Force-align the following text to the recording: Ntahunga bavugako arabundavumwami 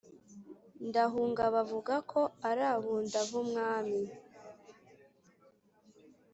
Ntahunga 0.89 1.43
bavugako 1.55 2.19
arabundavumwami 2.49 4.01